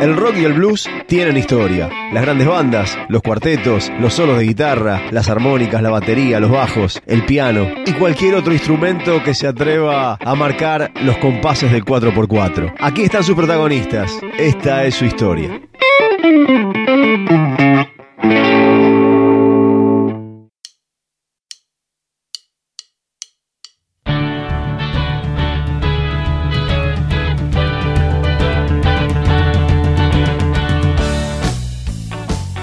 El 0.00 0.16
rock 0.16 0.36
y 0.38 0.44
el 0.44 0.54
blues 0.54 0.88
tienen 1.06 1.36
historia. 1.36 1.90
Las 2.10 2.22
grandes 2.22 2.46
bandas, 2.46 2.98
los 3.10 3.20
cuartetos, 3.20 3.92
los 4.00 4.14
solos 4.14 4.38
de 4.38 4.44
guitarra, 4.44 5.02
las 5.10 5.28
armónicas, 5.28 5.82
la 5.82 5.90
batería, 5.90 6.40
los 6.40 6.50
bajos, 6.50 7.02
el 7.04 7.26
piano 7.26 7.68
y 7.84 7.92
cualquier 7.92 8.36
otro 8.36 8.54
instrumento 8.54 9.22
que 9.22 9.34
se 9.34 9.46
atreva 9.46 10.16
a 10.18 10.34
marcar 10.34 10.90
los 11.02 11.18
compases 11.18 11.70
del 11.70 11.84
4x4. 11.84 12.76
Aquí 12.80 13.02
están 13.02 13.24
sus 13.24 13.36
protagonistas. 13.36 14.10
Esta 14.38 14.84
es 14.84 14.94
su 14.94 15.04
historia. 15.04 15.60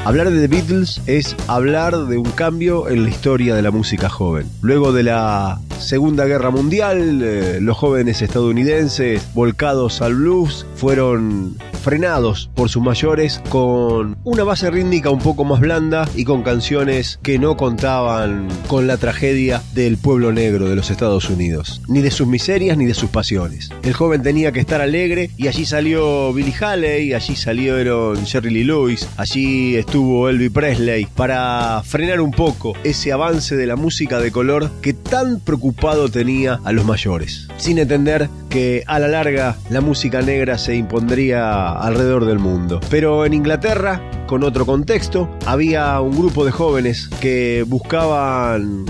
Hablar 0.07 0.31
de 0.31 0.39
The 0.39 0.47
Beatles 0.47 1.01
es 1.05 1.35
hablar 1.49 2.07
de 2.07 2.17
un 2.17 2.31
cambio 2.31 2.87
en 2.87 3.03
la 3.03 3.09
historia 3.09 3.55
de 3.55 3.61
la 3.61 3.71
música 3.71 4.07
joven. 4.07 4.47
Luego 4.61 4.93
de 4.93 5.03
la 5.03 5.59
Segunda 5.79 6.23
Guerra 6.23 6.49
Mundial, 6.49 7.21
eh, 7.21 7.59
los 7.59 7.75
jóvenes 7.75 8.21
estadounidenses 8.21 9.21
volcados 9.33 10.01
al 10.01 10.15
blues 10.15 10.65
fueron 10.75 11.57
frenados 11.87 12.49
por 12.53 12.67
sus 12.67 12.83
mayores 12.83 13.41
con 13.47 14.17
una 14.25 14.43
base 14.43 14.69
rítmica 14.69 15.09
un 15.09 15.19
poco 15.19 15.45
más 15.45 15.61
blanda 15.61 16.05
y 16.17 16.25
con 16.25 16.43
canciones 16.43 17.17
que 17.23 17.39
no 17.39 17.55
contaban 17.55 18.49
con 18.67 18.87
la 18.87 18.97
tragedia 18.97 19.63
del 19.73 19.95
pueblo 19.95 20.33
negro 20.33 20.67
de 20.67 20.75
los 20.75 20.91
Estados 20.91 21.29
Unidos, 21.29 21.81
ni 21.87 22.01
de 22.01 22.11
sus 22.11 22.27
miserias 22.27 22.77
ni 22.77 22.85
de 22.85 22.93
sus 22.93 23.09
pasiones. 23.09 23.69
El 23.83 23.93
joven 23.93 24.21
tenía 24.21 24.51
que 24.51 24.59
estar 24.59 24.81
alegre 24.81 25.31
y 25.37 25.47
allí 25.47 25.65
salió 25.65 26.33
Billy 26.33 26.53
Haley, 26.59 27.13
allí 27.13 27.37
salieron 27.37 28.25
Jerry 28.25 28.49
Lee 28.49 28.65
Lewis, 28.65 29.07
allí 29.15 29.77
estuvo 29.77 30.27
Elvis 30.27 30.51
Presley 30.51 31.05
para 31.15 31.83
frenar 31.85 32.19
un 32.19 32.31
poco 32.31 32.73
ese 32.83 33.13
avance 33.13 33.55
de 33.55 33.65
la 33.65 33.77
música 33.77 34.19
de 34.19 34.33
color 34.33 34.69
que 34.81 34.91
tan 34.91 35.39
preocupado 35.39 36.09
tenía 36.09 36.59
a 36.65 36.73
los 36.73 36.83
mayores, 36.83 37.47
sin 37.55 37.77
entender 37.77 38.29
que 38.49 38.83
a 38.87 38.99
la 38.99 39.07
larga 39.07 39.57
la 39.69 39.81
música 39.81 40.21
negra 40.21 40.57
se 40.57 40.75
impondría 40.75 41.71
alrededor 41.71 42.25
del 42.25 42.39
mundo. 42.39 42.79
Pero 42.89 43.25
en 43.25 43.33
Inglaterra, 43.33 44.01
con 44.27 44.43
otro 44.43 44.65
contexto, 44.65 45.29
había 45.45 45.99
un 46.01 46.17
grupo 46.17 46.45
de 46.45 46.51
jóvenes 46.51 47.09
que 47.21 47.63
buscaban 47.67 48.85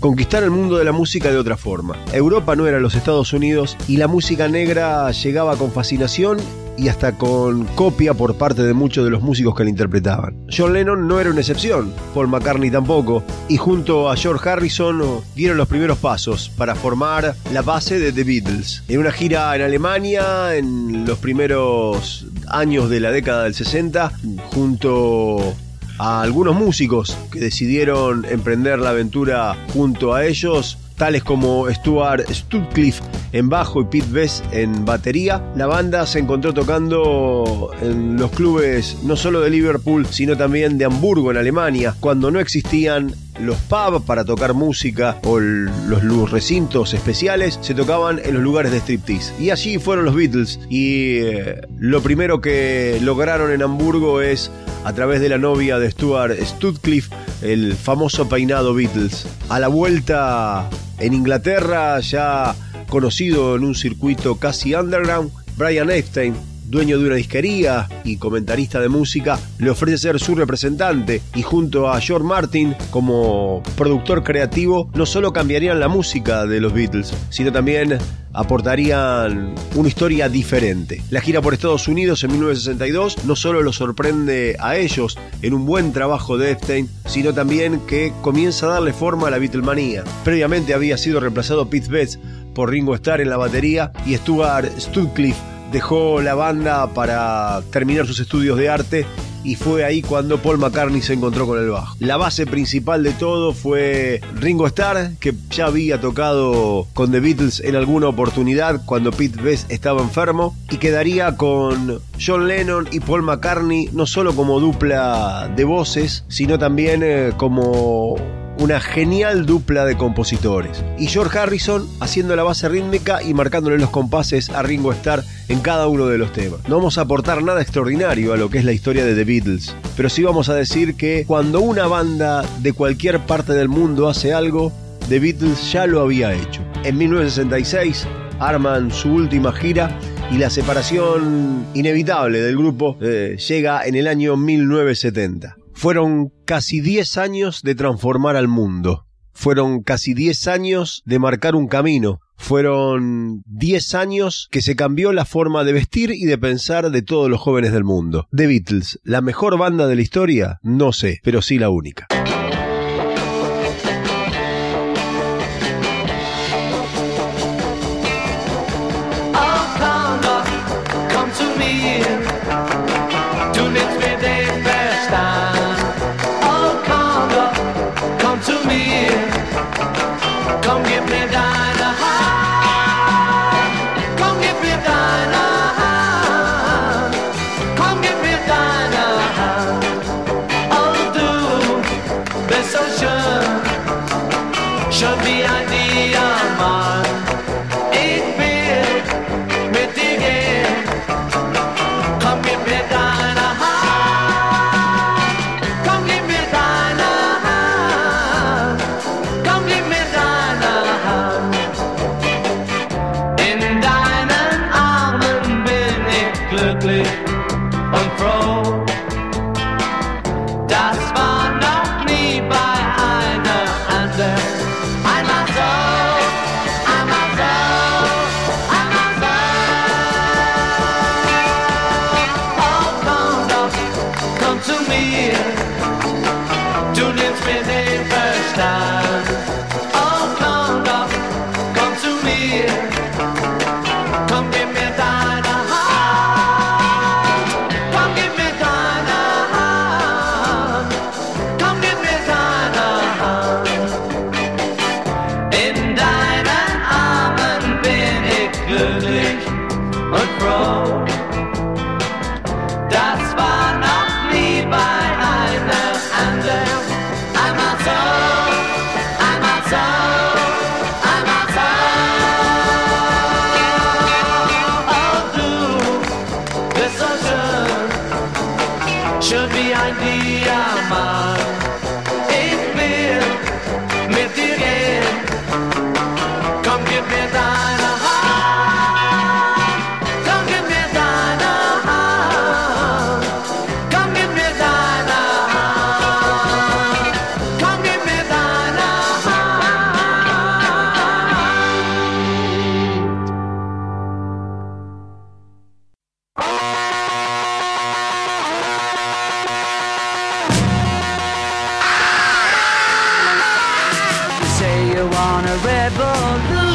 conquistar 0.00 0.42
el 0.42 0.50
mundo 0.50 0.76
de 0.76 0.84
la 0.84 0.92
música 0.92 1.30
de 1.30 1.38
otra 1.38 1.56
forma. 1.56 1.96
Europa 2.12 2.54
no 2.54 2.66
era 2.66 2.80
los 2.80 2.94
Estados 2.94 3.32
Unidos 3.32 3.76
y 3.88 3.96
la 3.96 4.06
música 4.06 4.48
negra 4.48 5.10
llegaba 5.10 5.56
con 5.56 5.72
fascinación 5.72 6.38
y 6.78 6.88
hasta 6.88 7.12
con 7.12 7.64
copia 7.74 8.14
por 8.14 8.36
parte 8.36 8.62
de 8.62 8.72
muchos 8.72 9.04
de 9.04 9.10
los 9.10 9.20
músicos 9.20 9.54
que 9.54 9.64
la 9.64 9.70
interpretaban. 9.70 10.46
John 10.56 10.72
Lennon 10.72 11.08
no 11.08 11.20
era 11.20 11.30
una 11.30 11.40
excepción, 11.40 11.92
Paul 12.14 12.28
McCartney 12.28 12.70
tampoco, 12.70 13.24
y 13.48 13.56
junto 13.56 14.08
a 14.08 14.16
George 14.16 14.48
Harrison 14.48 15.02
dieron 15.34 15.56
los 15.56 15.68
primeros 15.68 15.98
pasos 15.98 16.50
para 16.56 16.74
formar 16.74 17.34
la 17.52 17.62
base 17.62 17.98
de 17.98 18.12
The 18.12 18.24
Beatles. 18.24 18.84
En 18.88 19.00
una 19.00 19.10
gira 19.10 19.54
en 19.56 19.62
Alemania, 19.62 20.54
en 20.54 21.04
los 21.04 21.18
primeros 21.18 22.26
años 22.46 22.88
de 22.88 23.00
la 23.00 23.10
década 23.10 23.44
del 23.44 23.54
60, 23.54 24.12
junto 24.54 25.54
a 25.98 26.22
algunos 26.22 26.54
músicos 26.54 27.16
que 27.32 27.40
decidieron 27.40 28.24
emprender 28.24 28.78
la 28.78 28.90
aventura 28.90 29.56
junto 29.72 30.14
a 30.14 30.24
ellos, 30.24 30.78
tales 30.96 31.24
como 31.24 31.68
Stuart 31.70 32.28
Sutcliffe 32.30 33.02
en 33.32 33.48
bajo 33.48 33.82
y 33.82 33.84
Pete 33.84 34.10
Best 34.10 34.44
en 34.52 34.84
batería. 34.84 35.42
La 35.56 35.66
banda 35.66 36.06
se 36.06 36.18
encontró 36.18 36.54
tocando 36.54 37.70
en 37.80 38.16
los 38.16 38.30
clubes 38.30 38.98
no 39.02 39.16
solo 39.16 39.40
de 39.40 39.50
Liverpool, 39.50 40.06
sino 40.06 40.36
también 40.36 40.78
de 40.78 40.84
Hamburgo 40.84 41.30
en 41.30 41.36
Alemania, 41.36 41.94
cuando 42.00 42.30
no 42.30 42.40
existían 42.40 43.14
los 43.40 43.56
pubs 43.56 44.04
para 44.04 44.24
tocar 44.24 44.54
música 44.54 45.18
o 45.24 45.38
los 45.38 46.30
recintos 46.30 46.92
especiales 46.92 47.58
se 47.62 47.74
tocaban 47.74 48.20
en 48.24 48.34
los 48.34 48.42
lugares 48.42 48.72
de 48.72 48.78
striptease. 48.78 49.32
Y 49.38 49.50
allí 49.50 49.78
fueron 49.78 50.04
los 50.04 50.14
Beatles 50.14 50.60
y 50.68 51.18
eh, 51.18 51.60
lo 51.78 52.02
primero 52.02 52.40
que 52.40 52.98
lograron 53.02 53.52
en 53.52 53.62
Hamburgo 53.62 54.20
es 54.20 54.50
a 54.84 54.92
través 54.92 55.20
de 55.20 55.28
la 55.28 55.38
novia 55.38 55.78
de 55.78 55.90
Stuart 55.90 56.34
Sutcliffe 56.58 57.14
el 57.42 57.74
famoso 57.74 58.28
peinado 58.28 58.74
Beatles. 58.74 59.26
A 59.48 59.60
la 59.60 59.68
vuelta 59.68 60.68
en 60.98 61.14
Inglaterra 61.14 62.00
ya 62.00 62.54
conocido 62.88 63.56
en 63.56 63.64
un 63.64 63.74
circuito 63.74 64.36
casi 64.36 64.74
underground, 64.74 65.30
Brian 65.56 65.90
Epstein 65.90 66.34
dueño 66.68 66.98
de 66.98 67.06
una 67.06 67.14
disquería 67.16 67.88
y 68.04 68.16
comentarista 68.16 68.80
de 68.80 68.88
música, 68.88 69.38
le 69.58 69.70
ofrece 69.70 69.98
ser 69.98 70.20
su 70.20 70.34
representante 70.34 71.22
y 71.34 71.42
junto 71.42 71.88
a 71.88 72.00
George 72.00 72.26
Martin 72.26 72.74
como 72.90 73.62
productor 73.76 74.22
creativo 74.22 74.90
no 74.94 75.06
solo 75.06 75.32
cambiarían 75.32 75.80
la 75.80 75.88
música 75.88 76.46
de 76.46 76.60
los 76.60 76.72
Beatles, 76.72 77.12
sino 77.30 77.52
también 77.52 77.98
aportarían 78.32 79.54
una 79.74 79.88
historia 79.88 80.28
diferente. 80.28 81.02
La 81.10 81.20
gira 81.20 81.40
por 81.40 81.54
Estados 81.54 81.88
Unidos 81.88 82.22
en 82.24 82.32
1962 82.32 83.24
no 83.24 83.34
solo 83.34 83.62
los 83.62 83.76
sorprende 83.76 84.56
a 84.60 84.76
ellos 84.76 85.18
en 85.42 85.54
un 85.54 85.66
buen 85.66 85.92
trabajo 85.92 86.38
de 86.38 86.52
Epstein, 86.52 86.88
sino 87.06 87.32
también 87.32 87.80
que 87.86 88.12
comienza 88.22 88.66
a 88.66 88.70
darle 88.74 88.92
forma 88.92 89.28
a 89.28 89.30
la 89.30 89.38
Beatlemanía. 89.38 90.04
Previamente 90.24 90.74
había 90.74 90.98
sido 90.98 91.20
reemplazado 91.20 91.68
Pete 91.68 91.88
Best 91.88 92.20
por 92.54 92.70
Ringo 92.70 92.94
Starr 92.94 93.20
en 93.20 93.30
la 93.30 93.36
batería 93.36 93.92
y 94.06 94.14
Stuart 94.16 94.68
Sutcliffe 94.78 95.57
dejó 95.72 96.20
la 96.20 96.34
banda 96.34 96.92
para 96.94 97.62
terminar 97.70 98.06
sus 98.06 98.20
estudios 98.20 98.58
de 98.58 98.68
arte 98.68 99.06
y 99.44 99.54
fue 99.54 99.84
ahí 99.84 100.02
cuando 100.02 100.38
Paul 100.38 100.58
McCartney 100.58 101.00
se 101.00 101.14
encontró 101.14 101.46
con 101.46 101.58
el 101.58 101.70
bajo. 101.70 101.96
La 102.00 102.16
base 102.16 102.46
principal 102.46 103.02
de 103.02 103.12
todo 103.12 103.52
fue 103.52 104.20
Ringo 104.34 104.66
Starr, 104.66 105.12
que 105.20 105.34
ya 105.50 105.66
había 105.66 106.00
tocado 106.00 106.86
con 106.92 107.12
The 107.12 107.20
Beatles 107.20 107.60
en 107.60 107.76
alguna 107.76 108.08
oportunidad 108.08 108.84
cuando 108.84 109.10
Pete 109.10 109.40
Best 109.40 109.70
estaba 109.70 110.02
enfermo, 110.02 110.56
y 110.70 110.76
quedaría 110.76 111.36
con 111.36 112.00
John 112.20 112.48
Lennon 112.48 112.88
y 112.90 113.00
Paul 113.00 113.22
McCartney 113.22 113.90
no 113.92 114.06
solo 114.06 114.34
como 114.34 114.60
dupla 114.60 115.50
de 115.54 115.64
voces, 115.64 116.24
sino 116.28 116.58
también 116.58 117.02
eh, 117.02 117.32
como 117.36 118.16
una 118.58 118.80
genial 118.80 119.46
dupla 119.46 119.84
de 119.84 119.96
compositores. 119.96 120.84
Y 120.98 121.06
George 121.06 121.38
Harrison 121.38 121.88
haciendo 122.00 122.36
la 122.36 122.42
base 122.42 122.68
rítmica 122.68 123.22
y 123.22 123.34
marcándole 123.34 123.78
los 123.78 123.90
compases 123.90 124.50
a 124.50 124.62
Ringo 124.62 124.92
Starr 124.92 125.24
en 125.48 125.60
cada 125.60 125.86
uno 125.86 126.06
de 126.06 126.18
los 126.18 126.32
temas. 126.32 126.60
No 126.68 126.76
vamos 126.76 126.98
a 126.98 127.02
aportar 127.02 127.42
nada 127.42 127.62
extraordinario 127.62 128.32
a 128.32 128.36
lo 128.36 128.50
que 128.50 128.58
es 128.58 128.64
la 128.64 128.72
historia 128.72 129.04
de 129.04 129.14
The 129.14 129.24
Beatles, 129.24 129.74
pero 129.96 130.08
sí 130.08 130.22
vamos 130.22 130.48
a 130.48 130.54
decir 130.54 130.96
que 130.96 131.24
cuando 131.26 131.60
una 131.60 131.86
banda 131.86 132.44
de 132.60 132.72
cualquier 132.72 133.20
parte 133.20 133.52
del 133.52 133.68
mundo 133.68 134.08
hace 134.08 134.32
algo, 134.32 134.72
The 135.08 135.20
Beatles 135.20 135.72
ya 135.72 135.86
lo 135.86 136.00
había 136.00 136.34
hecho. 136.34 136.62
En 136.84 136.98
1966 136.98 138.06
arman 138.40 138.90
su 138.90 139.10
última 139.10 139.52
gira 139.52 139.98
y 140.30 140.38
la 140.38 140.50
separación 140.50 141.66
inevitable 141.74 142.40
del 142.40 142.56
grupo 142.56 142.96
eh, 143.00 143.36
llega 143.48 143.86
en 143.86 143.94
el 143.94 144.06
año 144.06 144.36
1970. 144.36 145.57
Fueron 145.78 146.32
casi 146.44 146.80
10 146.80 147.18
años 147.18 147.62
de 147.62 147.76
transformar 147.76 148.34
al 148.34 148.48
mundo. 148.48 149.06
Fueron 149.32 149.84
casi 149.84 150.12
10 150.12 150.48
años 150.48 151.04
de 151.06 151.20
marcar 151.20 151.54
un 151.54 151.68
camino. 151.68 152.18
Fueron 152.36 153.42
10 153.46 153.94
años 153.94 154.48
que 154.50 154.60
se 154.60 154.74
cambió 154.74 155.12
la 155.12 155.24
forma 155.24 155.62
de 155.62 155.72
vestir 155.72 156.10
y 156.10 156.24
de 156.24 156.36
pensar 156.36 156.90
de 156.90 157.02
todos 157.02 157.30
los 157.30 157.40
jóvenes 157.40 157.72
del 157.72 157.84
mundo. 157.84 158.26
The 158.34 158.48
Beatles, 158.48 158.98
la 159.04 159.20
mejor 159.20 159.56
banda 159.56 159.86
de 159.86 159.94
la 159.94 160.02
historia, 160.02 160.58
no 160.64 160.92
sé, 160.92 161.20
pero 161.22 161.42
sí 161.42 161.60
la 161.60 161.70
única. 161.70 162.08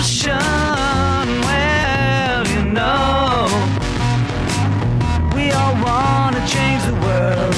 ocean. 0.03 1.27
Well, 1.47 2.47
you 2.47 2.63
know, 2.77 3.47
we 5.33 5.51
all 5.51 5.75
want 5.81 6.35
to 6.35 6.41
change 6.45 6.83
the 6.83 6.95
world. 7.05 7.55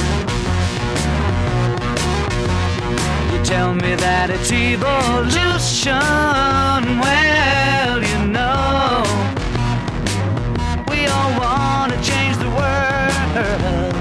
You 3.31 3.39
tell 3.43 3.73
me 3.73 3.95
that 3.95 4.29
it's 4.29 4.51
evolution. 4.51 5.93
Well, 7.05 8.03
you 8.11 8.27
know, 8.27 9.03
we 10.91 11.07
all 11.07 11.31
want 11.39 11.93
to 11.93 11.99
change 12.09 12.37
the 12.37 12.51
world. 12.59 13.93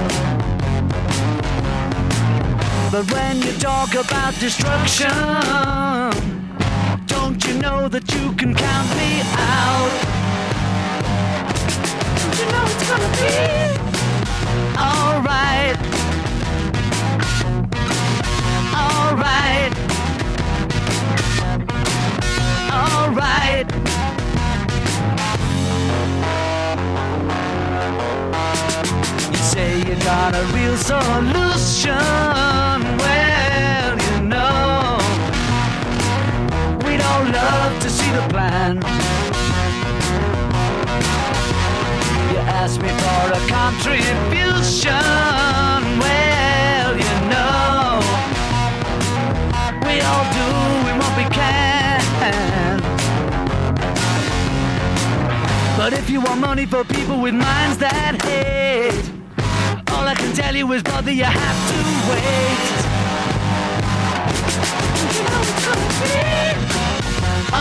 But 2.93 3.11
when 3.11 3.41
you 3.41 3.53
talk 3.59 3.95
about 3.95 4.39
destruction, 4.39 5.09
know 7.61 7.89
that 7.89 8.05
you 8.15 8.33
can 8.33 8.55
count 8.55 8.89
me 8.97 9.23
out? 9.37 9.93
Don't 12.19 12.39
you 12.41 12.47
know 12.53 12.65
it's 12.73 12.85
gonna 12.91 13.11
be 13.21 13.35
alright? 14.79 15.79
Alright. 18.83 19.73
Alright. 22.73 23.69
You 29.31 29.39
say 29.39 29.79
you 29.79 29.95
got 30.03 30.35
a 30.35 30.45
real 30.55 30.77
solution. 30.77 32.34
For 43.25 43.33
a 43.33 43.47
contribution. 43.49 44.93
Well, 46.03 46.91
you 47.05 47.15
know, 47.33 48.01
we 49.87 50.01
all 50.01 50.27
doing 50.41 50.97
what 50.99 51.17
we 51.17 51.25
can. 51.33 52.03
But 55.77 55.93
if 55.93 56.11
you 56.11 56.21
want 56.21 56.41
money 56.41 56.67
for 56.67 56.85
people 56.85 57.21
with 57.21 57.35
minds 57.35 57.79
that 57.79 58.23
hate, 58.23 59.11
all 59.93 60.07
I 60.07 60.15
can 60.15 60.35
tell 60.35 60.55
you 60.55 60.71
is, 60.73 60.83
brother, 60.83 61.11
you 61.11 61.25
have 61.25 61.69
to 61.71 61.79
wait. 62.11 62.75
You 65.15 65.23
know 65.29 65.41
it's 65.51 65.65
gonna 65.67 65.89
be 66.01 66.15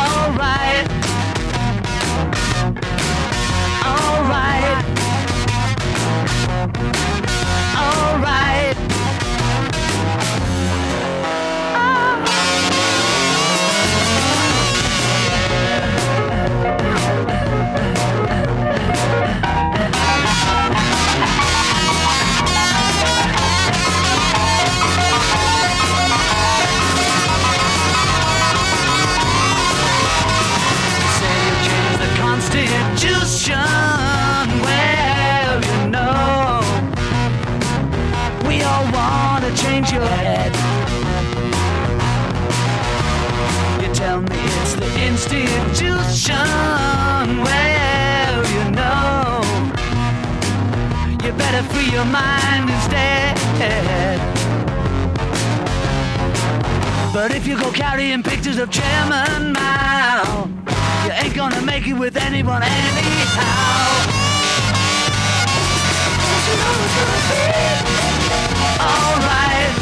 alright. 0.02 0.88
Alright. 3.86 5.13
Alright. 7.76 8.73
You 51.64 51.70
free 51.70 51.92
your 51.92 52.06
mind 52.06 52.70
instead. 52.70 53.38
But 57.14 57.32
if 57.32 57.48
you 57.48 57.58
go 57.60 57.72
carrying 57.72 58.24
pictures 58.24 58.58
of 58.58 58.72
Chairman 58.72 59.54
Mao, 59.54 60.50
you 61.06 61.12
ain't 61.12 61.36
gonna 61.36 61.62
make 61.62 61.88
it 61.88 61.94
with 61.94 62.18
anyone 62.18 62.64
anyhow. 62.64 64.12
You 66.48 66.56
know 66.60 66.74
it's 66.84 66.96
gonna 67.00 67.22
be? 67.30 67.42
Alright. 68.90 69.74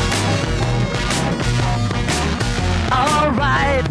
Alright. 2.91 3.90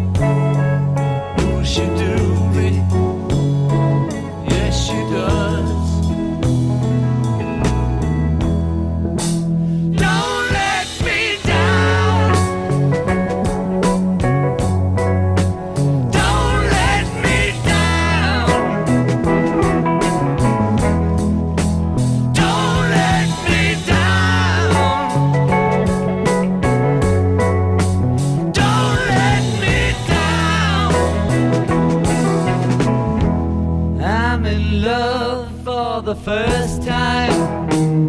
time. 36.91 38.07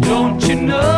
Don't 0.00 0.40
you 0.48 0.56
know 0.68 0.97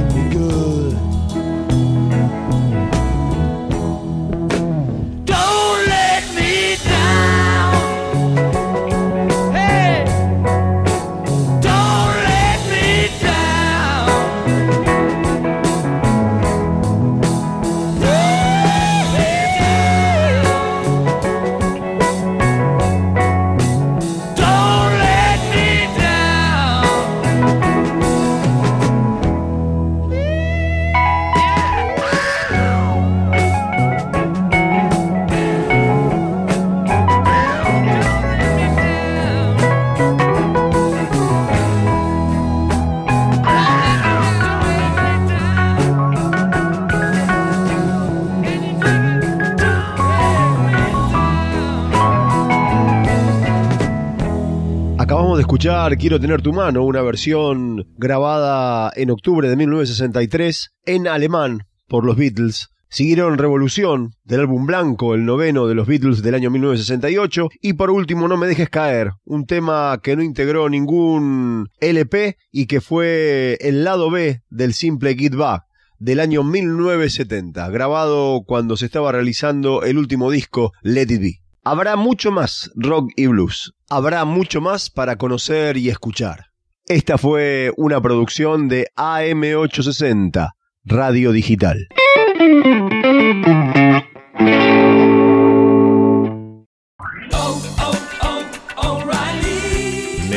escuchar 55.51 55.97
Quiero 55.97 56.17
tener 56.17 56.41
tu 56.41 56.53
mano, 56.53 56.85
una 56.85 57.01
versión 57.01 57.85
grabada 57.97 58.89
en 58.95 59.11
octubre 59.11 59.49
de 59.49 59.57
1963 59.57 60.71
en 60.85 61.09
alemán 61.09 61.67
por 61.89 62.05
los 62.05 62.15
Beatles. 62.15 62.69
Siguieron 62.87 63.37
Revolución 63.37 64.11
del 64.23 64.39
álbum 64.39 64.65
blanco, 64.65 65.13
el 65.13 65.25
noveno 65.25 65.67
de 65.67 65.75
los 65.75 65.87
Beatles 65.87 66.21
del 66.21 66.35
año 66.35 66.51
1968. 66.51 67.49
Y 67.61 67.73
por 67.73 67.91
último, 67.91 68.29
No 68.29 68.37
me 68.37 68.47
dejes 68.47 68.69
caer, 68.69 69.11
un 69.25 69.45
tema 69.45 69.99
que 70.01 70.15
no 70.15 70.23
integró 70.23 70.69
ningún 70.69 71.67
LP 71.81 72.37
y 72.49 72.67
que 72.67 72.79
fue 72.79 73.57
el 73.59 73.83
lado 73.83 74.09
B 74.09 74.43
del 74.49 74.73
simple 74.73 75.15
Get 75.15 75.35
Back 75.35 75.63
del 75.99 76.21
año 76.21 76.43
1970, 76.43 77.69
grabado 77.71 78.43
cuando 78.47 78.77
se 78.77 78.85
estaba 78.85 79.11
realizando 79.11 79.83
el 79.83 79.97
último 79.97 80.31
disco 80.31 80.71
Let 80.81 81.07
It 81.09 81.21
Be. 81.21 81.40
Habrá 81.63 81.95
mucho 81.95 82.31
más 82.31 82.71
rock 82.75 83.11
y 83.15 83.27
blues. 83.27 83.71
Habrá 83.87 84.25
mucho 84.25 84.61
más 84.61 84.89
para 84.89 85.17
conocer 85.17 85.77
y 85.77 85.89
escuchar. 85.89 86.47
Esta 86.87 87.19
fue 87.19 87.71
una 87.77 88.01
producción 88.01 88.67
de 88.67 88.87
AM860, 88.95 90.53
Radio 90.85 91.31
Digital. 91.31 91.87